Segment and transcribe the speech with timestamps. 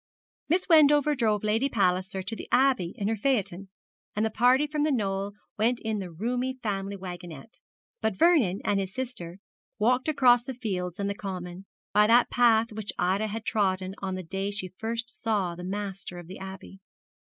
[0.49, 3.69] Miss Wendover drove Lady Palliser to the Abbey in her phaeton,
[4.15, 7.59] and the party from the Knoll went in the roomy family waggonette;
[8.01, 9.37] but Vernon and his sister
[9.77, 14.15] walked across the fields and the common, by that path which Ida had trodden on
[14.15, 16.79] the day she first saw the master of the Abbey.